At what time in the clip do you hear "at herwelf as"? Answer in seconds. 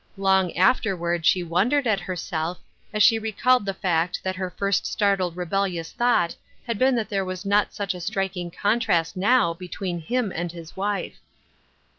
1.85-3.03